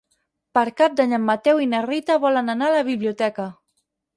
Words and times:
Per 0.57 0.63
Cap 0.79 0.95
d'Any 0.99 1.13
en 1.17 1.23
Mateu 1.27 1.61
i 1.65 1.69
na 1.75 1.83
Rita 1.87 2.17
volen 2.27 2.55
anar 2.55 2.71
a 2.71 2.75
la 2.79 2.83
biblioteca. 2.91 3.47